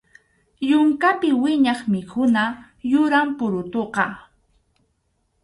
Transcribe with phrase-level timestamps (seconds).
[0.69, 2.43] Yunkapi wiñaq mikhuna
[2.91, 4.05] yuram purutuqa.